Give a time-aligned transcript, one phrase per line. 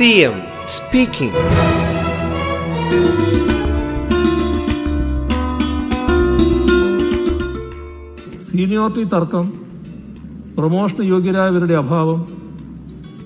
[0.00, 0.36] CM
[0.68, 1.40] speaking
[8.46, 9.46] seniority തർക്കം
[10.54, 12.20] പ്രൊമോഷന് യോഗ്യരായവരുടെ അഭാവം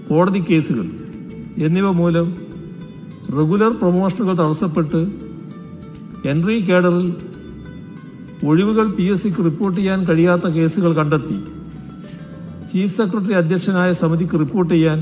[0.09, 0.87] കോടതി കേസുകൾ
[1.59, 2.27] എന്നിവ മൂലം
[3.37, 5.01] റെഗുലർ പ്രൊമോഷനുകൾ തടസ്സപ്പെട്ട്
[6.29, 7.07] എൻട്രി കേഡറിൽ
[8.47, 11.37] ഒഴിവുകൾ പി എസ് സിക്ക് റിപ്പോർട്ട് ചെയ്യാൻ കഴിയാത്ത കേസുകൾ കണ്ടെത്തി.
[12.71, 14.99] ചീഫ് സെക്രട്ടറി അധ്യക്ഷനായ സമിതിക്ക് റിപ്പോർട്ട് ചെയ്യാൻ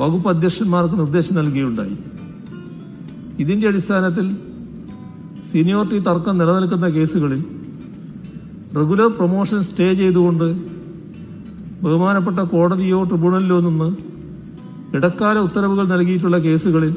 [0.00, 1.96] വകുപ്പ് അധ്യക്ഷന്മാർക്ക് നിർദ്ദേശം നൽകിയുണ്ടായി.
[3.42, 4.26] ഇതിന്റെ അടിസ്ഥാനത്തിൽ
[5.50, 7.40] സീനിയോറിറ്റി തർക്കം നിലനിൽക്കുന്ന കേസുകളിൽ
[8.78, 10.46] റെഗുലർ പ്രൊമോഷൻ സ്റ്റേ ചെയ്തുകൊണ്ട്
[11.84, 13.88] ബഹുമാനപ്പെട്ട കോടതിയോ ട്രിബ്യൂണലിലോ നിന്ന്
[14.96, 16.94] ഇടക്കാല ഉത്തരവുകൾ നൽകിയിട്ടുള്ള കേസുകളിൽ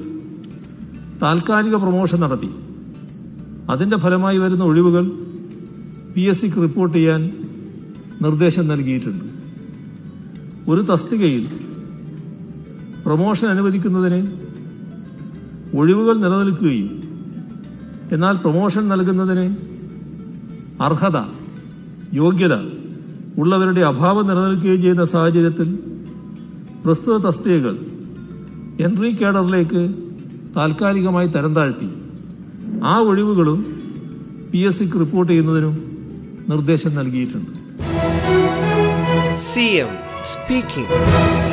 [1.21, 2.49] താൽക്കാലിക പ്രൊമോഷൻ നടത്തി.
[3.69, 5.05] അതിന്റെ ഫലമായി വരുന്ന ഒഴിവുകൾ
[6.15, 7.21] പി എസ് സിക്ക് റിപ്പോർട്ട് ചെയ്യാൻ
[8.21, 9.25] നിർദ്ദേശം നൽകിയിട്ടുണ്ട്.
[10.71, 11.43] ഒരു തസ്തികയിൽ
[13.05, 14.31] പ്രൊമോഷൻ അനുവദിക്കുന്നതിന്
[15.77, 17.03] ഒഴിവുകൾ നിലനിൽക്കുകയും
[18.11, 19.55] എന്നാൽ പ്രൊമോഷൻ നൽകുന്നതിന്
[20.81, 21.17] അർഹത
[22.13, 22.61] യോഗ്യത
[23.41, 25.79] ഉള്ളവരുടെ അഭാവം നിലനിൽക്കുകയും ചെയ്യുന്ന സാഹചര്യത്തിൽ
[26.85, 27.77] പ്രസ്തുത തസ്തികകൾ
[28.79, 29.93] എൻട്രി കേഡറിലേക്ക്
[30.55, 31.89] താൽക്കാലികമായി തരം താഴ്ത്തി.
[32.83, 33.83] ആ ഒഴിവുകളും
[34.51, 35.93] പി എസ് സിക്ക് റിപ്പോർട്ട് ചെയ്യുന്നതിനും
[36.49, 37.51] നിർദ്ദേശം നൽകിയിട്ടുണ്ട്.
[39.49, 41.52] CM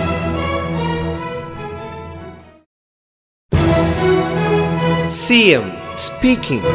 [5.30, 5.56] speaking.
[5.56, 6.70] എം സ്പീക്കിംഗ്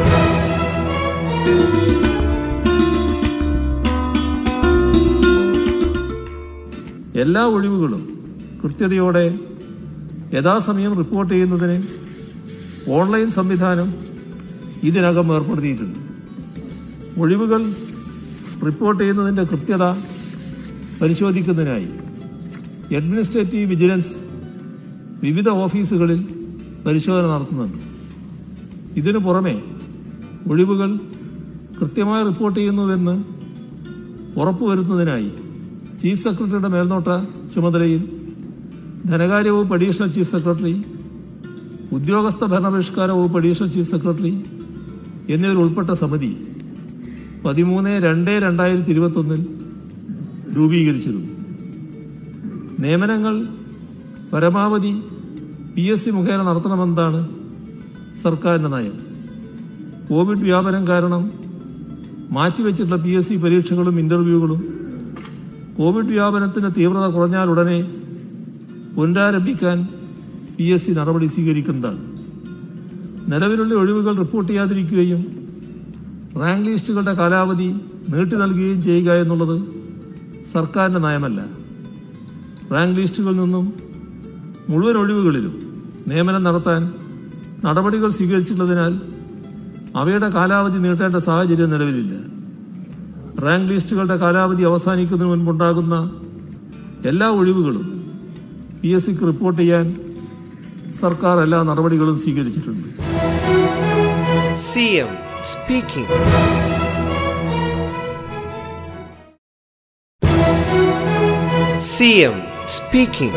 [7.15, 8.03] എല്ലാ ഒഴിവുകളും
[8.61, 9.25] കൃത്യതയോടെ
[10.33, 11.77] യഥാസമയം റിപ്പോർട്ട് ചെയ്യുന്നതിന്
[12.89, 13.89] ഓൺലൈൻ സംവിധാനം
[14.83, 15.99] ഇതിനകം ഏർപ്പെടുത്തിയിട്ടുണ്ട്
[17.19, 17.61] ഒഴിവുകൾ
[18.65, 19.83] റിപ്പോർട്ട് ചെയ്യുന്നതിന്റെ കൃത്യത
[21.01, 21.89] പരിശോധിക്കുന്നതിനായി
[22.95, 24.15] അഡ്മിനിസ്ട്രേറ്റീവ് വിജിലൻസ്
[25.21, 26.21] വിവിധ ഓഫീസുകളിൽ
[26.85, 27.84] പരിശോധന നടത്തുന്നുണ്ട്
[28.99, 29.55] ഇതിനു പുറമെ
[30.51, 30.89] ഒഴിവുകൾ
[31.79, 33.15] കൃത്യമായി റിപ്പോർട്ട് ചെയ്യുന്നുവെന്ന്
[34.41, 35.29] ഉറപ്പുവരുത്തുന്നതിനായി
[36.01, 37.09] ചീഫ് സെക്രട്ടറിയുടെ മേൽനോട്ട
[37.53, 38.01] ചുമതലയിൽ
[39.05, 40.75] ധനകാര്യ വകുപ്പ് അഡീഷണൽ ചീഫ് സെക്രട്ടറി
[41.91, 44.33] ഉദ്യോഗസ്ഥ ഭരണപരിഷ്കാര വകുപ്പ് അഡീഷണൽ ചീഫ് സെക്രട്ടറി
[45.29, 46.31] എന്നിവരുൾപ്പെട്ട സമിതി
[47.45, 49.41] പതിമൂന്ന് രണ്ട് രണ്ടായിരത്തി ഇരുപത്തൊന്നിൽ
[50.55, 51.31] രൂപീകരിച്ചിരുന്നു.
[52.79, 53.35] നിയമനങ്ങൾ
[54.33, 54.93] പരമാവധി
[55.75, 57.19] പി എസ് സി മുഖേന നടത്തണമെന്നതാണ്
[58.21, 58.95] സർക്കാരിന്റെ നയം.
[60.09, 61.31] കോവിഡ് വ്യാപനം കാരണം
[62.31, 64.61] മാറ്റിവെച്ചിട്ടുള്ള പി എസ് സി പരീക്ഷകളും ഇന്റർവ്യൂകളും
[65.77, 67.91] കോവിഡ് വ്യാപനത്തിന്റെ തീവ്രത കുറഞ്ഞാൽ ഉടനെ
[68.95, 69.87] പുനരാരംഭിക്കാൻ
[70.57, 72.01] പി എസ് സി നടപടി സ്വീകരിക്കുന്നതാണ്.
[73.33, 75.21] നിലവിലുള്ള ഒഴിവുകൾ റിപ്പോർട്ട് ചെയ്യാതിരിക്കുകയും
[76.41, 77.67] റാങ്ക് ലിസ്റ്റുകളുടെ കാലാവധി
[78.09, 79.61] നീട്ടി നൽകുകയും ചെയ്യുക എന്നുള്ളത്
[80.51, 81.39] സർക്കാരിന്റെ നയമല്ല.
[82.73, 83.73] റാങ്ക് ലിസ്റ്റുകളിൽ നിന്നും
[84.69, 85.53] മുഴുവൻ ഒഴിവുകളിലും
[86.07, 86.93] നിയമനം നടത്താൻ
[87.65, 88.93] നടപടികൾ സ്വീകരിച്ചിട്ടുള്ളതിനാൽ
[89.95, 92.13] അവയുടെ കാലാവധി നീട്ടേണ്ട സാഹചര്യം നിലവിലില്ല
[93.45, 95.95] റാങ്ക് ലിസ്റ്റുകളുടെ കാലാവധി അവസാനിക്കുന്നതിന് മുൻപുണ്ടാകുന്ന
[97.05, 97.85] എല്ലാ ഒഴിവുകളും
[98.81, 99.87] പി എസ് സിക്ക് റിപ്പോർട്ട് ചെയ്യാൻ
[101.01, 102.89] സർക്കാർ എല്ലാ നടപടികളും സ്വീകരിച്ചിട്ടുണ്ട്
[104.67, 105.09] CM
[105.43, 106.07] speaking.
[111.79, 112.35] CM
[112.67, 113.33] speaking.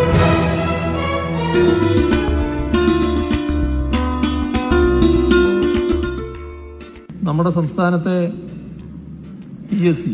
[7.26, 8.16] നമ്മുടെ സംസ്ഥാനത്തെ
[9.68, 10.12] പി എസ് സി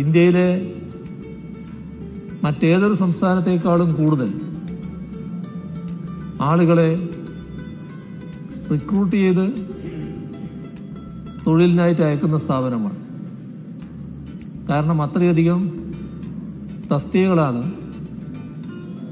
[0.00, 0.48] ഇന്ത്യയിലെ
[2.44, 4.30] മറ്റേതൊരു സംസ്ഥാനത്തേക്കാളും കൂടുതൽ
[6.48, 6.90] ആളുകളെ
[8.72, 9.46] റിക്രൂട്ട് ചെയ്ത്
[11.46, 12.98] തൊഴിലിനായിട്ട് അയക്കുന്ന സ്ഥാപനമാണ്.
[14.68, 15.62] കാരണം അത്രയധികം
[16.92, 17.62] തസ്തികകളാണ്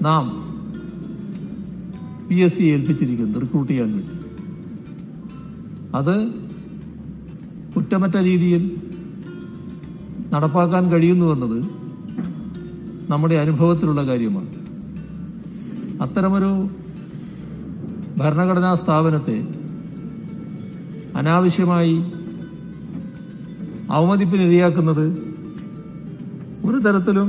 [0.07, 0.25] നാം
[2.29, 4.20] പി എസ് സി ഏൽപ്പിച്ചിരിക്കുന്നത് റിക്രൂട്ട് ചെയ്യാൻ വേണ്ടി.
[5.99, 6.15] അത്
[7.75, 8.63] കുറ്റമറ്റ രീതിയിൽ
[10.33, 11.59] നടപ്പാക്കാൻ കഴിയുന്നു എന്നത്
[13.11, 14.51] നമ്മുടെ അനുഭവത്തിലുള്ള കാര്യമാണ്.
[16.05, 16.51] അത്തരമൊരു
[18.21, 19.37] ഭരണഘടനാ സ്ഥാപനത്തെ
[21.21, 21.97] അനാവശ്യമായി
[23.97, 25.07] അവമതിപ്പിനിരയാക്കുന്നത്
[26.69, 27.29] ഒരു തരത്തിലും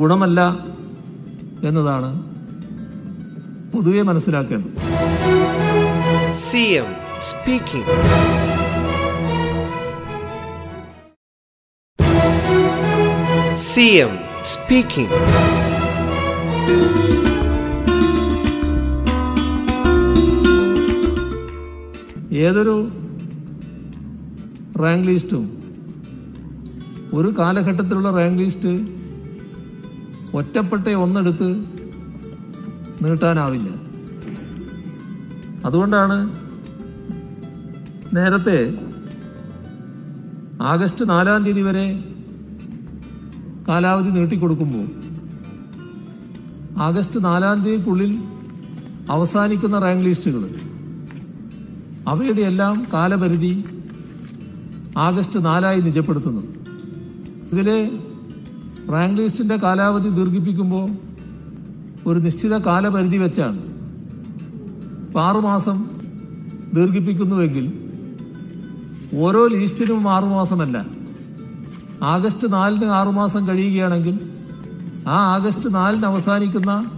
[0.00, 0.40] ഗുണമല്ല
[1.68, 2.10] എന്നതാണ്
[3.72, 4.72] പൊതുവെ മനസ്സിലാക്കേണ്ടത്.
[6.38, 6.88] CM
[7.22, 7.84] speaking.
[13.66, 14.12] CM
[14.44, 15.10] speaking.
[22.42, 22.74] ഏതൊരു
[24.82, 25.44] റാങ്ക് ലിസ്റ്റും
[27.14, 28.72] ഒരു കാലഘട്ടത്തിലുള്ള റാങ്ക് ലിസ്റ്റ്
[30.38, 31.48] ഒറ്റപ്പെട്ട ഒന്നെടുത്ത്
[33.02, 33.68] നീട്ടാനാവില്ല
[35.66, 36.16] അതുകൊണ്ടാണ്
[38.14, 38.58] നേരത്തെ
[40.62, 41.86] ആഗസ്റ്റ് നാലാം തീയതി വരെ
[43.68, 44.86] കാലാവധി നീട്ടിക്കൊടുക്കുമ്പോൾ
[46.80, 48.12] ആഗസ്റ്റ് നാലാം തീയതിക്കുള്ളിൽ
[49.10, 50.42] അവസാനിക്കുന്ന റാങ്ക് ലിസ്റ്റുകൾ
[52.08, 53.52] അവയുടെ എല്ലാം കാലപരിധി
[54.98, 56.42] ആഗസ്റ്റ് നാലായി നിജപ്പെടുത്തുന്നു
[57.52, 57.78] ഇതിലെ
[58.92, 60.86] റാങ്ക് ലിസ്റ്റിന്റെ കാലാവധി ദീർഘിപ്പിക്കുമ്പോൾ
[62.06, 63.60] ഒരു നിശ്ചിത കാലപരിധി വെച്ചാണ്
[65.18, 65.90] ആറുമാസം
[66.74, 67.72] ദീർഘിപ്പിക്കുന്നുവെങ്കിൽ
[69.18, 70.86] ഓരോ ലീസ്റ്റിനും ആറുമാസമല്ല.
[72.02, 74.20] ആഗസ്റ്റ് നാലിന് ആറുമാസം കഴിയുകയാണെങ്കിൽ
[75.08, 76.90] ആ ആഗസ്റ്റ് നാലിന് അവസാനിക്കുന്ന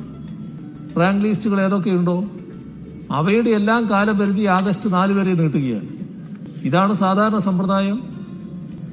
[1.00, 2.25] റാങ്ക് ലിസ്റ്റുകൾ ഏതൊക്കെയുണ്ടോ
[3.11, 5.88] അവയുടെ എല്ലാം കാലപരിധി ആഗസ്റ്റ് നാല് വരെ നീട്ടുകയാണ്.
[6.62, 8.03] ഇതാണ് സാധാരണ സമ്പ്രദായം.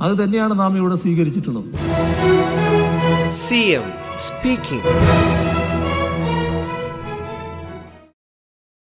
[0.01, 1.66] അത് തന്നെയാണ് നാം ഇവിടെ സ്വീകരിച്ചിട്ടുള്ളത്.
[3.50, 5.55] C M speaking.